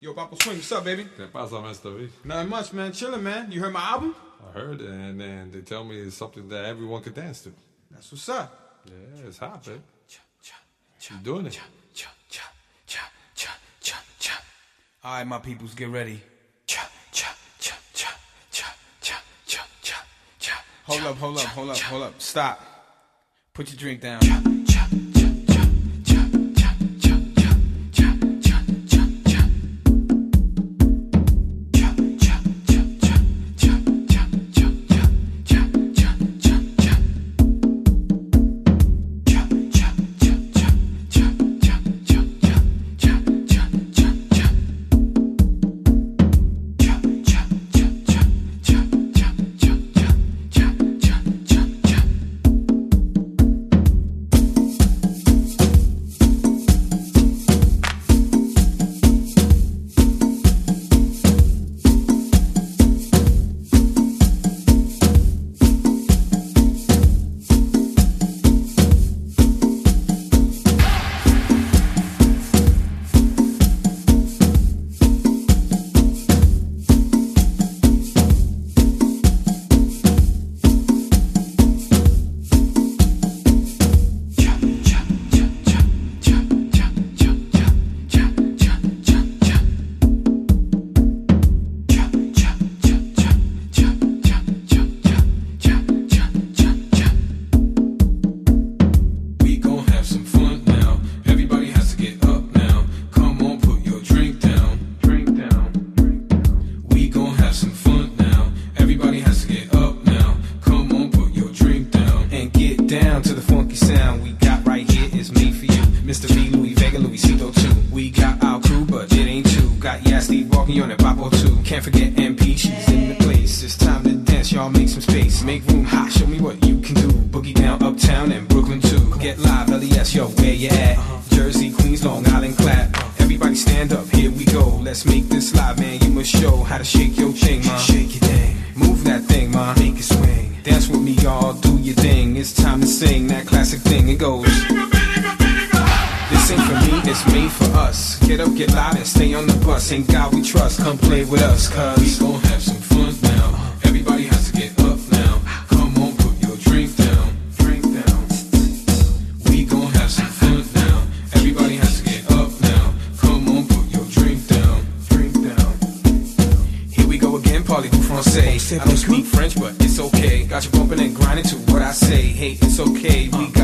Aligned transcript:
Yo, 0.00 0.14
Papa 0.14 0.36
Swing, 0.40 0.58
what's 0.58 0.70
up, 0.70 0.84
baby? 0.84 1.08
¿Qué 1.16 1.26
pasa, 1.26 1.56
Mr. 1.56 1.98
V? 1.98 2.08
Nothing 2.24 2.48
much, 2.48 2.72
man. 2.72 2.92
Chilling, 2.92 3.20
man. 3.20 3.50
You 3.50 3.60
heard 3.60 3.72
my 3.72 3.80
album? 3.80 4.14
I 4.48 4.52
heard, 4.56 4.80
and 4.80 5.20
and 5.20 5.52
they 5.52 5.60
tell 5.62 5.82
me 5.82 5.98
it's 5.98 6.16
something 6.16 6.48
that 6.50 6.66
everyone 6.66 7.02
could 7.02 7.14
dance 7.14 7.42
to. 7.42 7.52
That's 7.90 8.12
what's 8.12 8.28
up. 8.28 8.80
Yeah, 8.86 9.26
it's 9.26 9.38
hot, 9.38 9.64
baby. 9.64 9.80
You 11.10 11.16
doing 11.24 11.46
it? 11.46 11.60
All 15.02 15.14
right, 15.14 15.24
my 15.26 15.38
peoples, 15.38 15.74
get 15.74 15.88
ready. 15.88 16.22
Hold 20.84 21.02
up, 21.02 21.16
hold 21.16 21.38
up, 21.38 21.44
hold 21.44 21.70
up, 21.70 21.76
hold 21.76 22.02
up. 22.04 22.20
Stop. 22.20 22.60
Put 23.52 23.70
your 23.70 23.76
drink 23.78 24.00
down. 24.00 24.57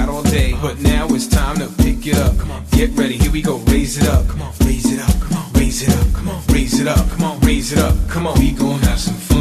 out 0.05 0.15
all 0.15 0.23
day, 0.23 0.55
but 0.61 0.81
now 0.81 1.07
it's 1.11 1.27
time 1.27 1.57
to 1.57 1.69
pick 1.83 2.07
it 2.07 2.17
up. 2.17 2.37
Come 2.39 2.51
on, 2.51 2.65
get 2.73 2.91
ready, 2.97 3.17
here 3.17 3.33
we 3.33 3.43
go, 3.43 3.57
raise 3.73 3.97
it 3.99 4.09
up. 4.09 4.27
Come 4.29 4.43
on, 4.43 4.53
raise 4.61 4.93
it 4.93 5.01
up, 5.01 5.21
come 5.21 5.39
on, 5.39 5.53
raise 5.53 5.83
it 5.83 5.89
up, 5.89 6.15
come 6.15 6.29
on, 6.29 6.43
raise 6.49 6.81
it 6.81 6.89
up, 6.89 7.11
come 7.11 7.25
on, 7.25 7.41
raise 7.41 7.73
it 7.73 7.79
up, 7.79 7.95
come 8.09 8.27
on, 8.27 8.39
we 8.39 8.53
gon' 8.53 8.79
have 8.81 8.99
some 8.99 9.15
fun. 9.15 9.34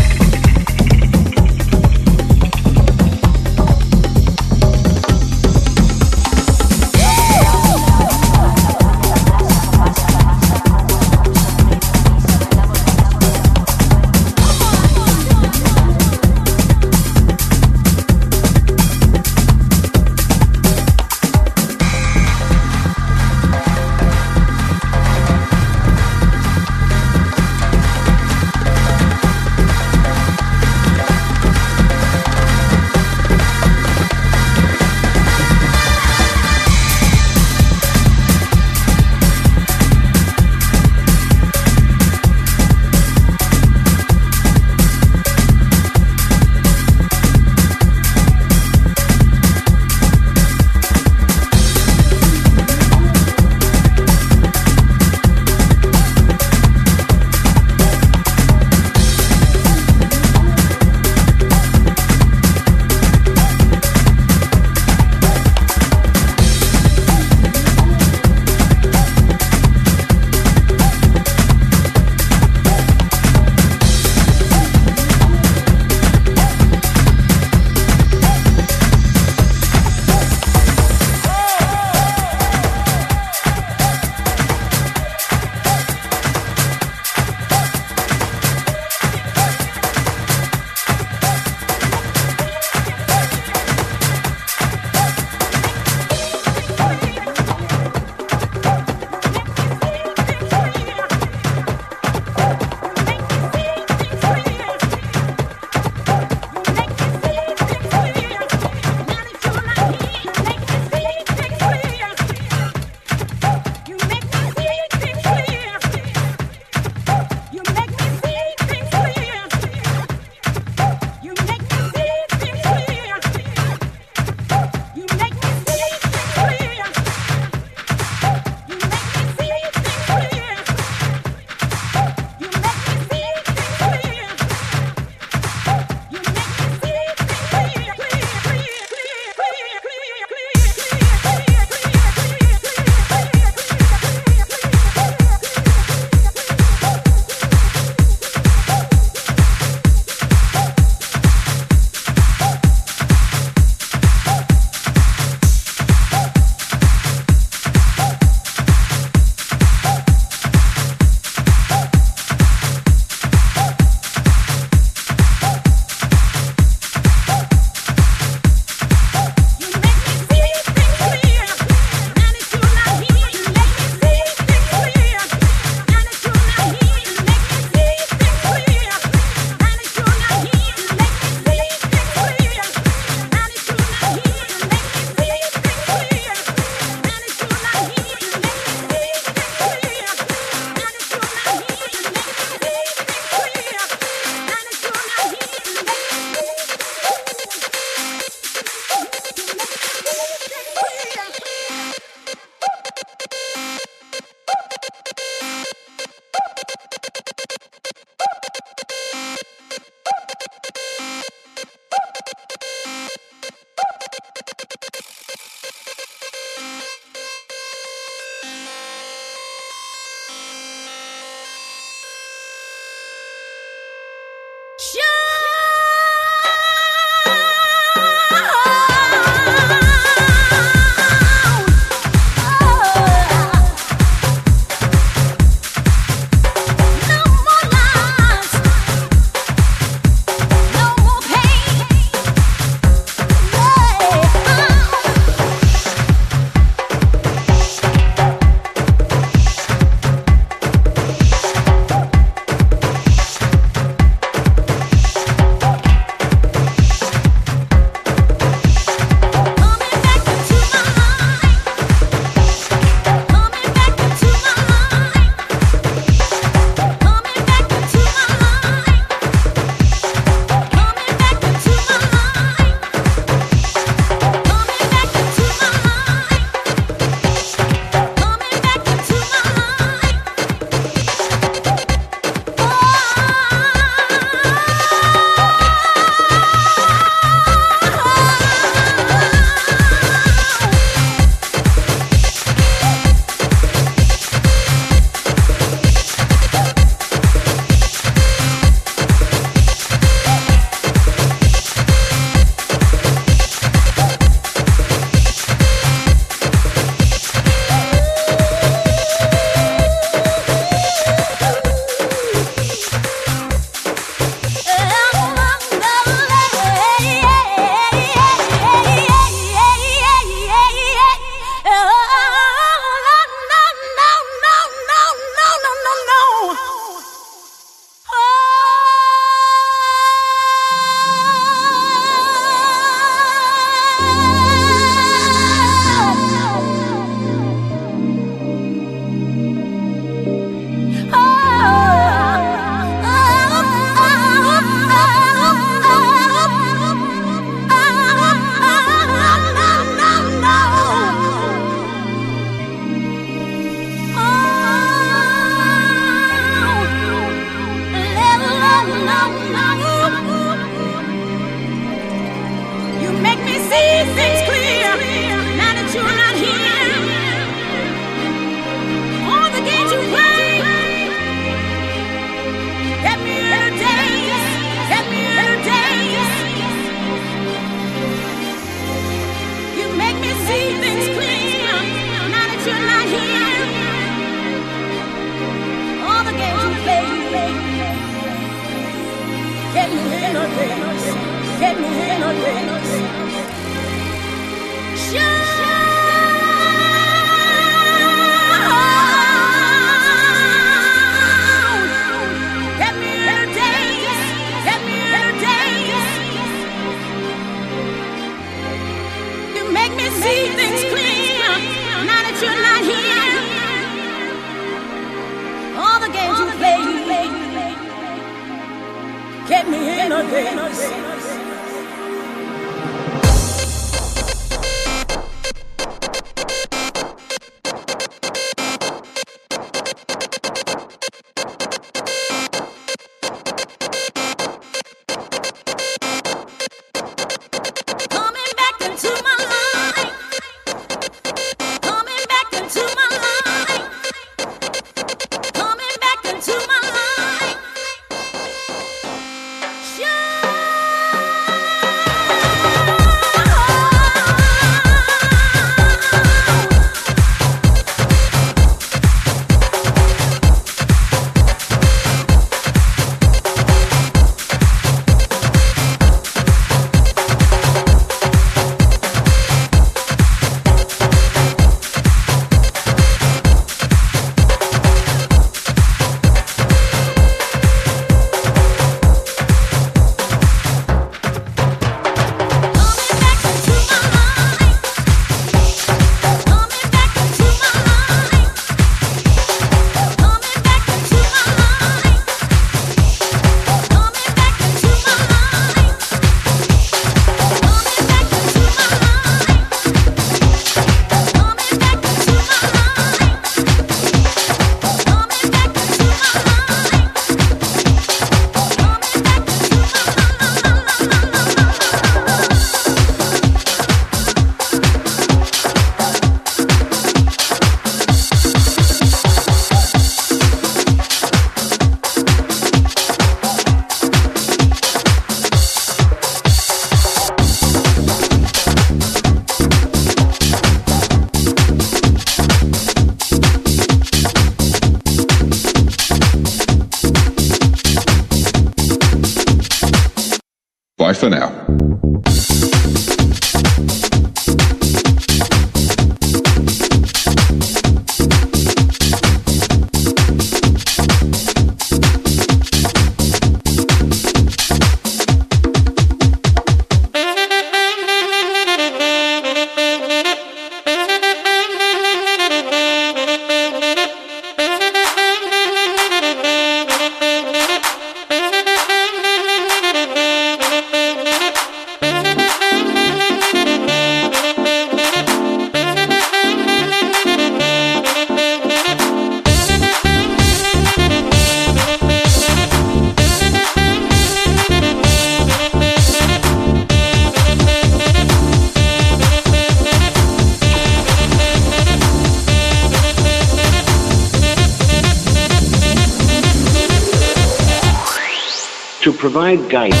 Provide 599.69 600.00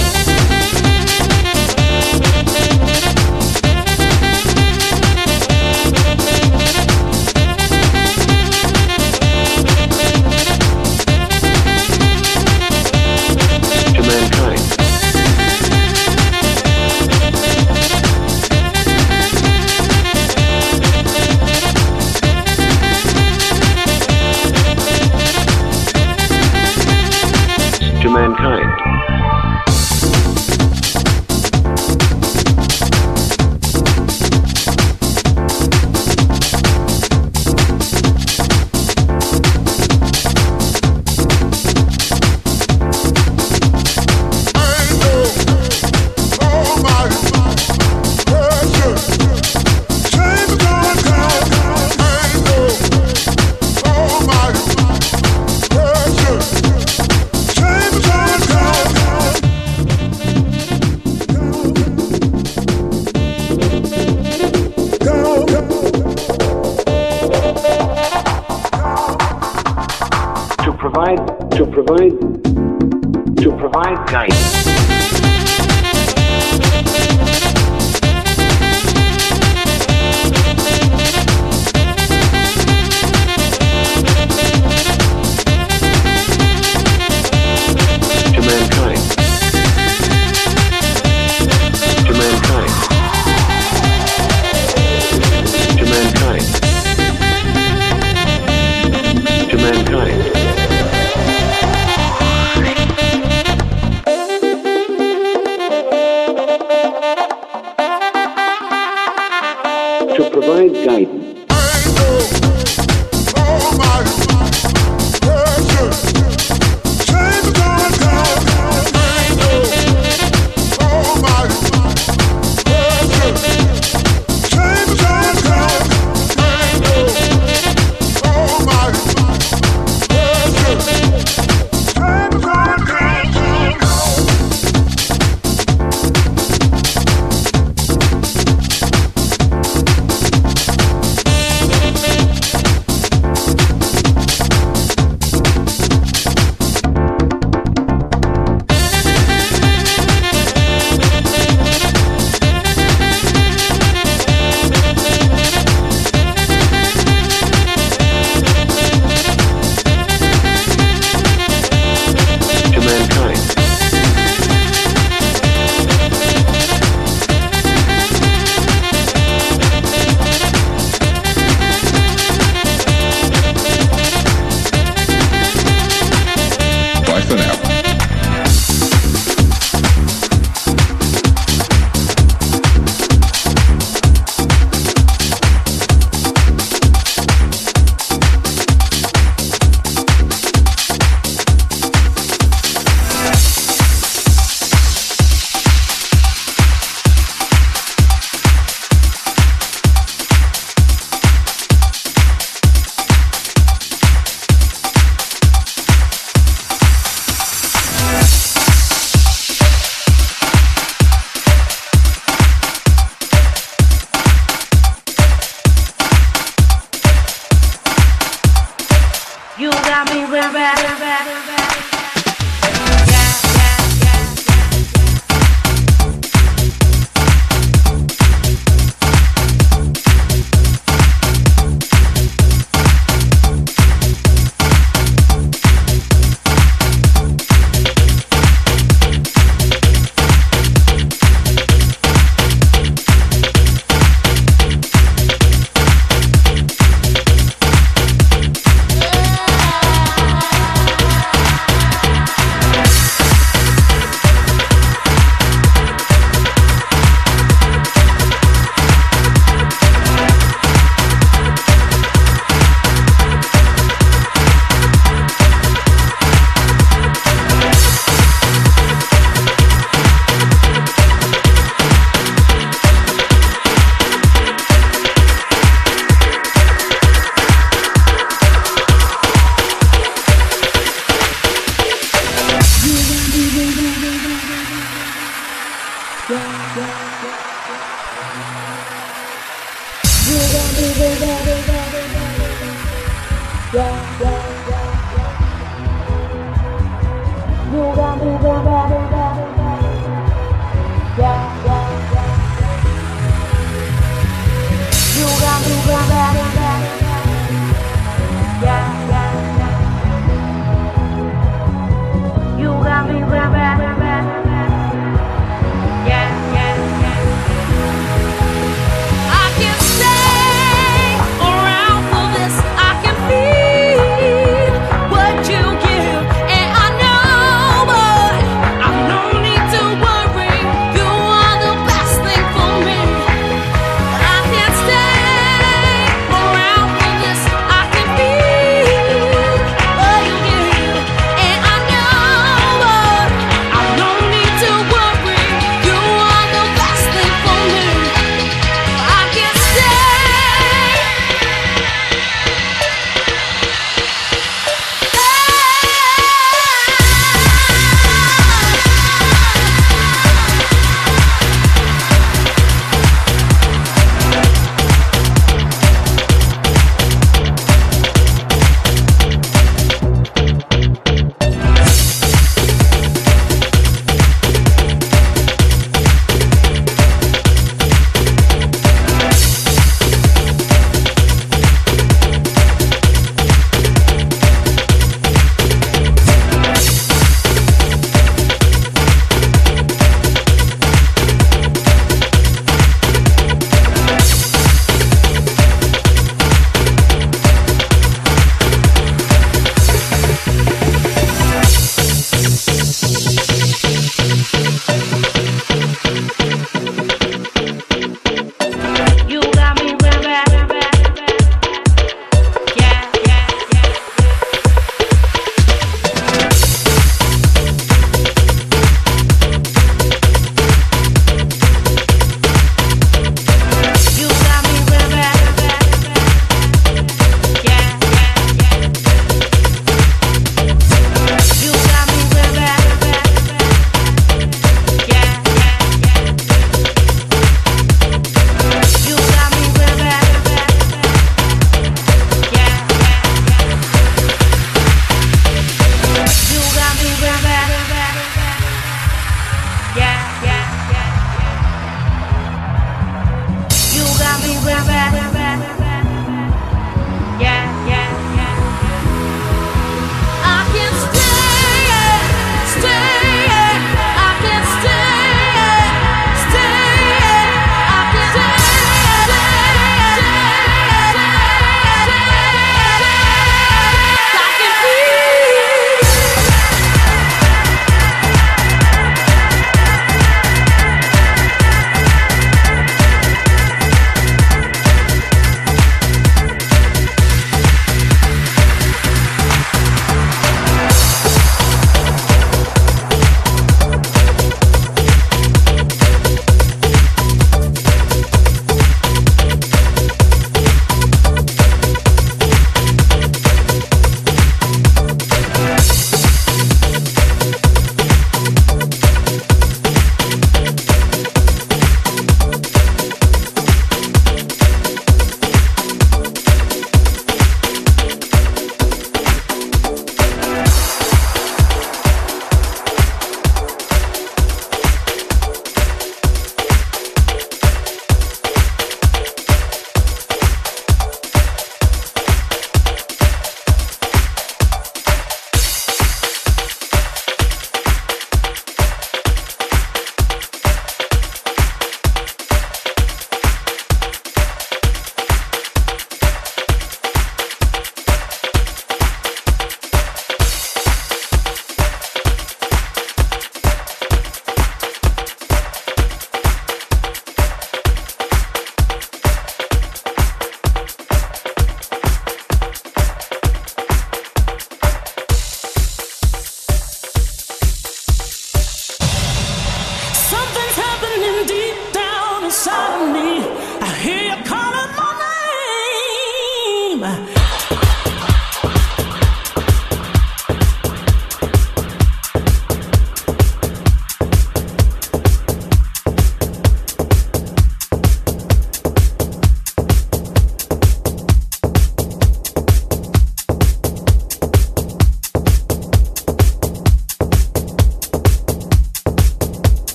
to 73.95 74.50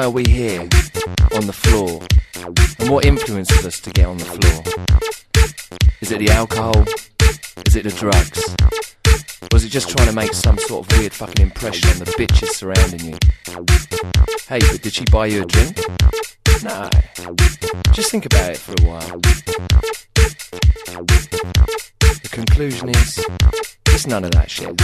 why 0.00 0.06
are 0.06 0.10
we 0.10 0.24
here 0.24 0.62
on 1.34 1.46
the 1.46 1.52
floor? 1.52 2.00
And 2.78 2.88
what 2.88 3.04
influences 3.04 3.66
us 3.66 3.80
to 3.80 3.90
get 3.90 4.06
on 4.06 4.16
the 4.16 4.24
floor? 4.24 4.62
Is 6.00 6.10
it 6.10 6.20
the 6.20 6.30
alcohol? 6.30 6.86
Is 7.66 7.76
it 7.76 7.82
the 7.82 7.90
drugs? 7.90 8.56
Or 9.52 9.56
is 9.56 9.64
it 9.66 9.68
just 9.68 9.90
trying 9.90 10.08
to 10.08 10.14
make 10.14 10.32
some 10.32 10.56
sort 10.56 10.86
of 10.86 10.98
weird 10.98 11.12
fucking 11.12 11.44
impression 11.44 11.90
on 11.90 11.98
the 11.98 12.06
bitches 12.12 12.48
surrounding 12.48 13.10
you? 13.10 13.18
Hey, 14.48 14.60
but 14.72 14.80
did 14.80 14.94
she 14.94 15.04
buy 15.04 15.26
you 15.26 15.42
a 15.42 15.44
drink? 15.44 15.78
No. 16.62 16.88
Just 17.92 18.10
think 18.10 18.24
about 18.24 18.52
it 18.52 18.56
for 18.56 18.72
a 18.80 18.84
while. 18.88 19.20
The 22.22 22.28
conclusion 22.30 22.88
is, 22.88 23.26
it's 23.88 24.06
none 24.06 24.24
of 24.24 24.30
that 24.30 24.48
shit. 24.48 24.80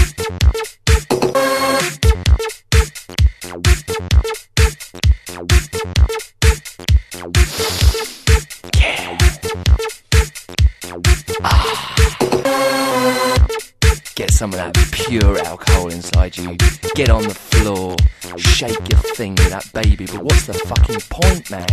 Some 14.37 14.53
of 14.53 14.59
that 14.59 14.75
pure 14.93 15.39
alcohol 15.47 15.89
inside 15.89 16.37
you. 16.37 16.59
Get 16.95 17.09
on 17.09 17.23
the 17.23 17.35
floor. 17.35 17.97
Shake 18.37 18.79
your 18.91 19.01
thing 19.17 19.35
with 19.35 19.49
that 19.49 19.73
baby. 19.73 20.05
But 20.05 20.23
what's 20.25 20.47
the 20.47 20.53
fucking 20.53 21.01
point, 21.09 21.51
man? 21.51 21.67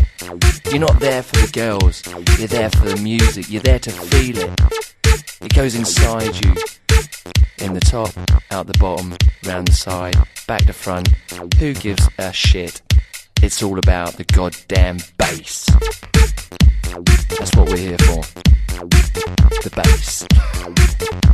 You're 0.71 0.79
not 0.79 0.97
there 1.01 1.23
for 1.23 1.45
the 1.45 1.51
girls. 1.51 2.01
You're 2.39 2.47
there 2.47 2.69
for 2.69 2.85
the 2.85 2.95
music. 2.95 3.49
You're 3.49 3.61
there 3.61 3.79
to 3.79 3.91
feel 3.91 4.37
it. 4.37 4.61
It 5.41 5.53
goes 5.53 5.75
inside 5.75 6.33
you. 6.45 6.55
In 7.57 7.73
the 7.73 7.81
top, 7.81 8.11
out 8.49 8.67
the 8.67 8.77
bottom, 8.79 9.17
round 9.45 9.67
the 9.67 9.73
side, 9.73 10.15
back 10.47 10.63
to 10.65 10.73
front. 10.73 11.09
Who 11.59 11.73
gives 11.73 12.07
a 12.17 12.31
shit? 12.31 12.81
It's 13.41 13.61
all 13.61 13.77
about 13.77 14.13
the 14.13 14.23
goddamn 14.23 14.99
bass. 15.17 15.65
That's 17.37 17.53
what 17.57 17.67
we're 17.67 17.75
here 17.75 17.97
for. 17.97 18.52
The 18.73 19.69
bass. 19.75 20.25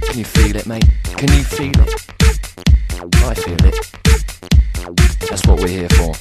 Can 0.08 0.18
you 0.18 0.26
feel 0.26 0.56
it, 0.58 0.68
mate? 0.68 0.84
Can 1.16 1.30
you 1.30 1.44
feel 1.44 1.72
it? 1.80 1.90
I 3.24 3.34
feel 3.34 3.66
it. 3.66 3.76
That's 5.30 5.48
what 5.48 5.60
we're 5.62 5.70
here 5.70 5.90
for. 5.90 6.14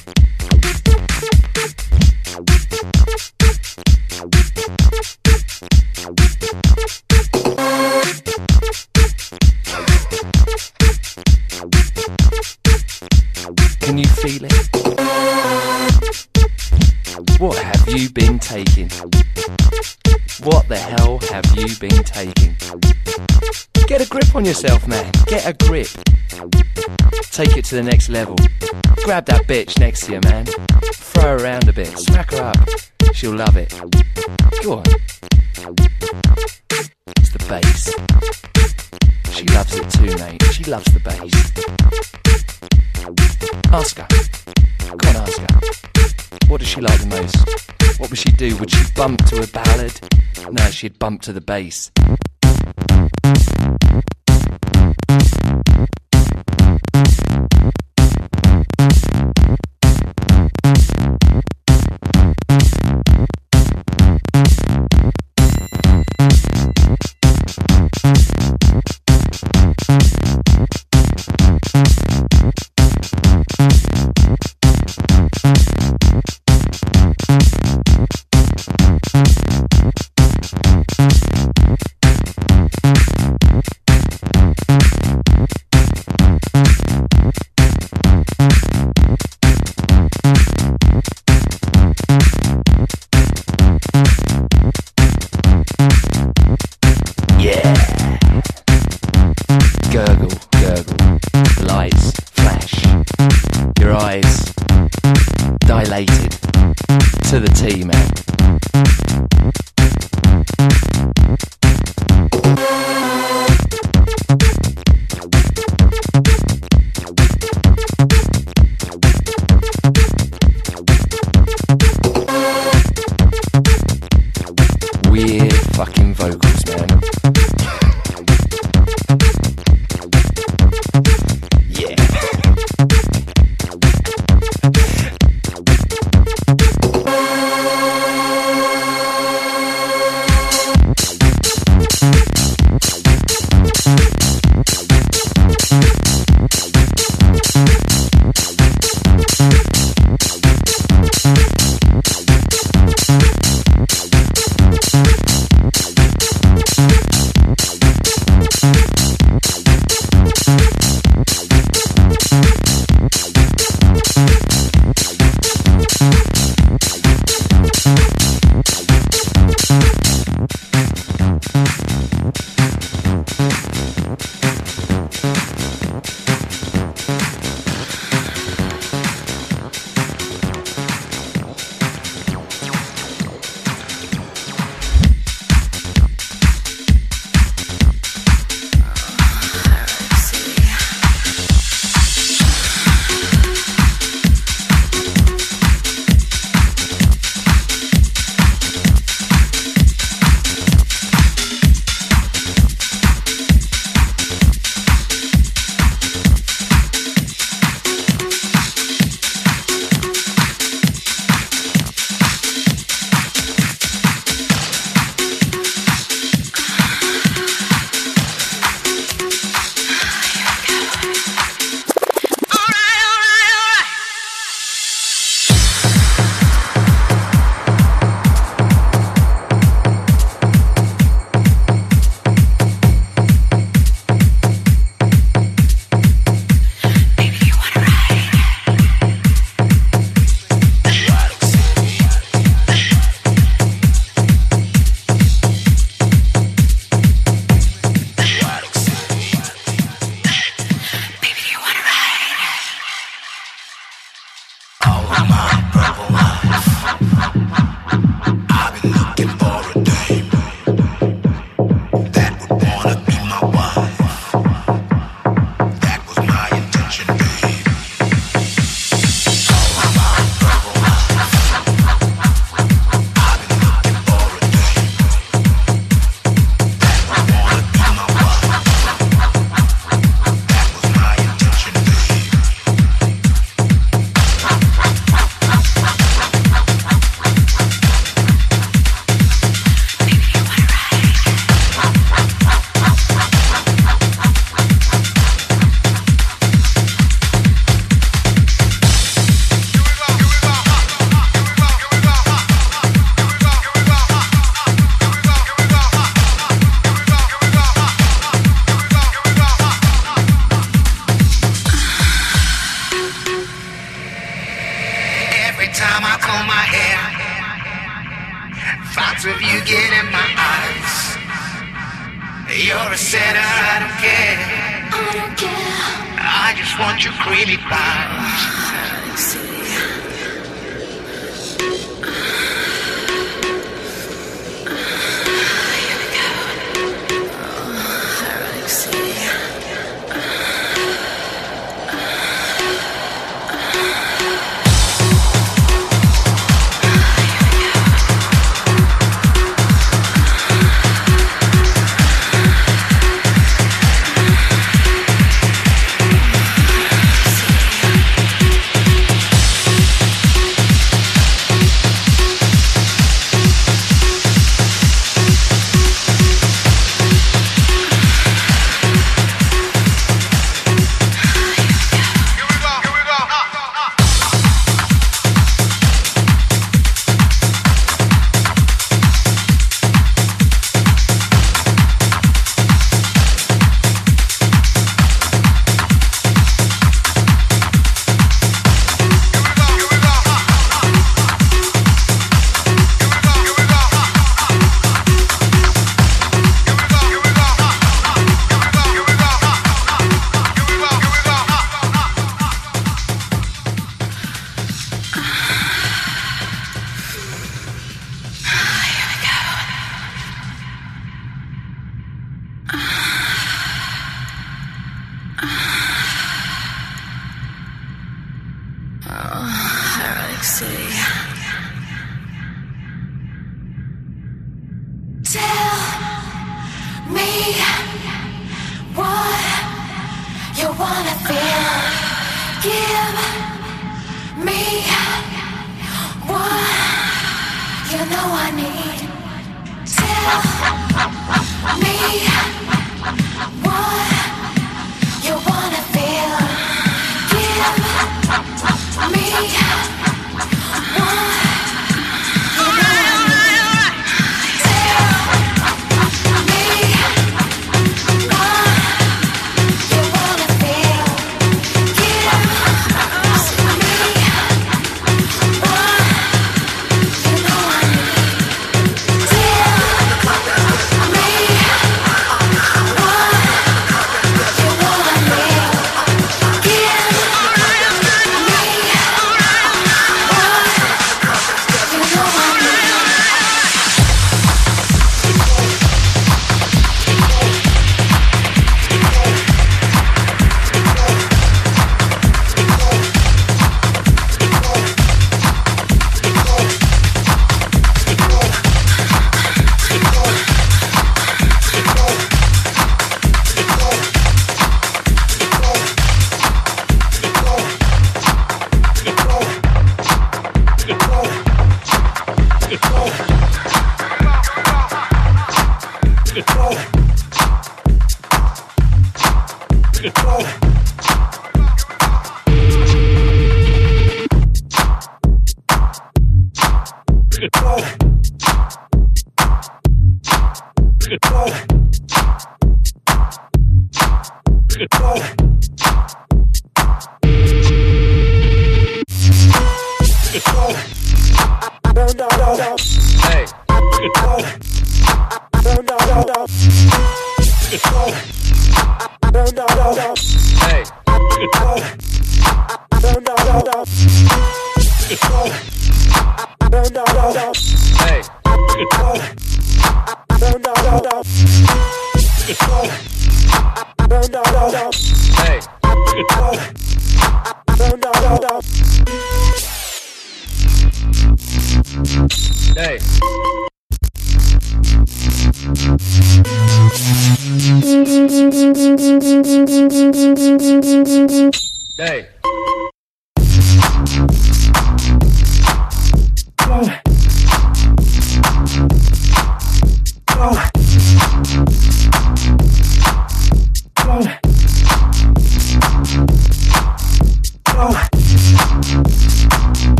Can 13.81 13.97
you 13.97 14.05
feel 14.05 14.45
it? 14.45 14.69
What 17.39 17.57
have 17.57 17.89
you 17.89 18.09
been 18.09 18.39
taking? 18.39 18.89
What 20.43 20.67
the 20.67 20.77
hell 20.77 21.19
have 21.31 21.45
you 21.57 21.75
been 21.77 22.03
taking? 22.03 22.55
Get 23.87 24.01
a 24.01 24.07
grip 24.07 24.35
on 24.35 24.45
yourself, 24.45 24.87
man. 24.87 25.11
Get 25.25 25.47
a 25.47 25.53
grip. 25.53 25.87
Take 27.31 27.57
it 27.57 27.65
to 27.65 27.75
the 27.75 27.83
next 27.83 28.09
level. 28.09 28.35
Grab 29.03 29.25
that 29.25 29.45
bitch 29.47 29.79
next 29.79 30.05
to 30.05 30.13
you, 30.13 30.19
man. 30.25 30.45
Throw 30.93 31.37
her 31.37 31.43
around 31.43 31.67
a 31.67 31.73
bit. 31.73 31.97
Smack 31.97 32.31
her 32.31 32.43
up. 32.43 32.98
She'll 33.13 33.35
love 33.35 33.57
it. 33.57 33.69
Go 34.63 34.77
on. 34.79 34.83
It's 37.17 37.31
the 37.31 37.45
bass. 37.47 37.93
She 39.31 39.45
loves 39.47 39.73
it 39.75 39.89
too, 39.91 40.15
mate. 40.23 40.43
She 40.53 40.63
loves 40.65 40.85
the 40.93 40.99
bass. 40.99 41.33
Ask 43.71 43.97
her. 43.97 44.07
Go 44.97 45.09
on, 45.09 45.15
ask 45.17 45.39
her. 45.39 46.47
What 46.47 46.59
does 46.59 46.67
she 46.69 46.81
like 46.81 46.99
the 46.99 47.07
most? 47.07 47.99
What 47.99 48.09
would 48.09 48.19
she 48.19 48.31
do? 48.31 48.55
Would 48.57 48.71
she 48.71 48.83
bump 48.95 49.25
to 49.25 49.43
a 49.43 49.47
ballad? 49.47 49.99
No, 50.51 50.69
she'd 50.69 50.97
bump 50.97 51.21
to 51.23 51.33
the 51.33 51.41
bass. 51.41 51.91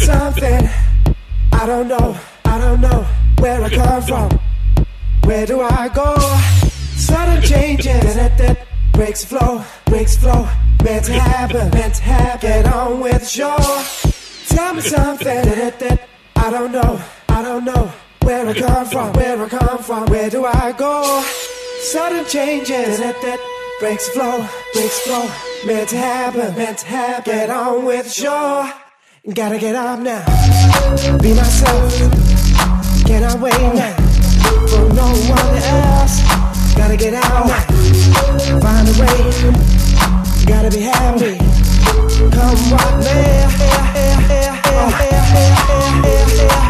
Something. 0.00 0.68
I 1.52 1.66
don't 1.66 1.88
know. 1.88 2.16
I 2.44 2.58
don't 2.58 2.80
know 2.80 3.06
where 3.38 3.62
I 3.62 3.70
come 3.70 4.02
from. 4.02 4.40
Where 5.24 5.46
do 5.46 5.60
I 5.60 5.88
go? 5.88 6.16
Sudden 6.96 7.42
changes 7.42 8.14
that, 8.14 8.36
that 8.38 8.66
breaks 8.92 9.24
flow, 9.24 9.64
breaks 9.86 10.16
flow. 10.16 10.48
Meant 10.84 11.04
to 11.06 11.12
happen, 11.12 11.70
meant 11.70 11.94
to 11.96 12.02
happen. 12.02 12.40
Get 12.40 12.66
on 12.72 13.00
with 13.00 13.20
the 13.20 13.26
show. 13.26 13.56
Tell 14.54 14.74
me 14.74 14.80
something 14.80 15.26
that, 15.26 16.08
I 16.36 16.50
don't 16.50 16.72
know. 16.72 17.00
I 17.28 17.42
don't 17.42 17.64
know 17.64 17.92
where 18.22 18.46
I 18.46 18.54
come 18.54 18.86
from, 18.86 19.12
where 19.12 19.42
I 19.42 19.48
come 19.48 19.78
from. 19.78 20.06
Where 20.06 20.30
do 20.30 20.46
I 20.46 20.72
go? 20.72 21.22
Sudden 21.82 22.24
changes 22.24 22.98
that, 22.98 23.20
that 23.22 23.40
breaks 23.78 24.08
flow, 24.08 24.46
breaks 24.72 25.00
flow. 25.00 25.30
Meant 25.66 25.90
to 25.90 25.96
happen, 25.96 26.56
meant 26.56 26.78
to 26.78 26.86
happen. 26.86 27.32
Get 27.32 27.50
on 27.50 27.84
with 27.84 28.04
the 28.04 28.10
show. 28.10 28.89
Gotta 29.28 29.58
get 29.58 29.76
up 29.76 30.00
now. 30.00 30.24
Be 31.18 31.34
myself. 31.34 31.92
Cannot 33.04 33.38
wait 33.38 33.52
now 33.52 33.94
for 34.66 34.88
no 34.94 35.12
one 35.28 35.56
else. 35.62 36.22
Gotta 36.74 36.96
get 36.96 37.12
out 37.12 37.46
now. 37.46 37.60
Find 38.60 38.88
a 38.88 38.92
way. 38.98 39.20
Gotta 40.46 40.70
be 40.70 40.80
happy. 40.80 41.36
Come 42.30 42.70
what 42.70 43.04
That's 46.02 46.69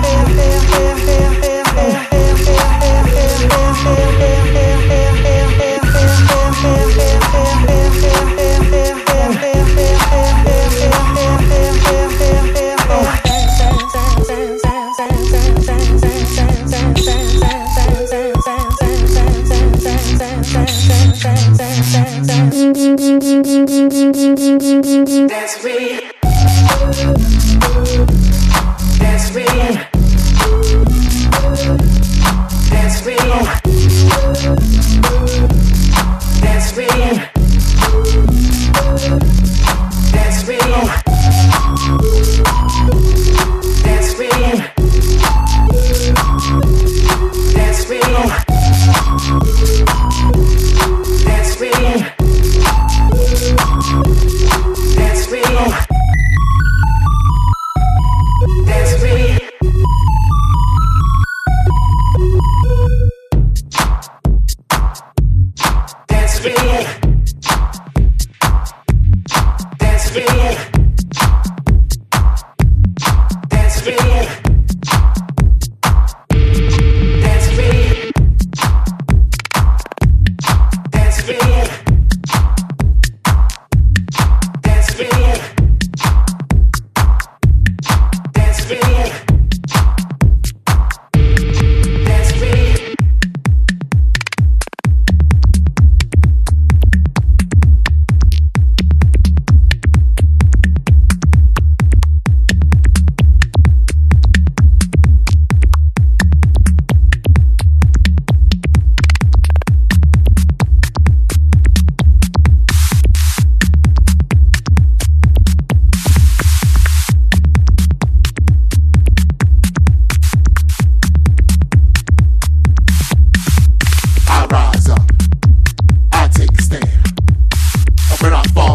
friend 128.20 128.34
I 128.34 128.42
fall. 128.52 128.69